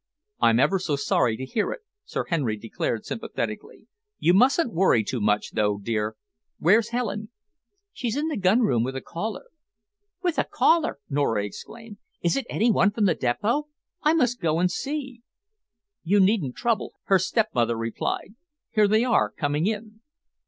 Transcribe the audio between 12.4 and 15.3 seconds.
any one from the Depot? I must go and see."